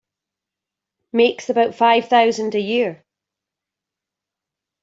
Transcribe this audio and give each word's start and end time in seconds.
Makes 1.13 1.51
about 1.51 1.75
five 1.75 2.09
thousand 2.09 2.55
a 2.55 2.59
year. 2.59 3.05